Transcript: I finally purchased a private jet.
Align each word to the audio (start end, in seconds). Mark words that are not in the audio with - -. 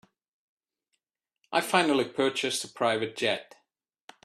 I 1.51 1.61
finally 1.61 2.05
purchased 2.05 2.63
a 2.63 2.67
private 2.67 3.15
jet. 3.15 3.55